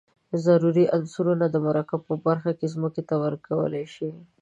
ضروري 0.45 0.85
عنصرونه 0.95 1.45
د 1.49 1.55
مرکبونو 1.67 2.05
په 2.07 2.13
بڼه 2.23 2.49
ځمکې 2.73 3.01
ته 3.09 3.15
ورکول 3.23 3.73
شي. 3.95 4.09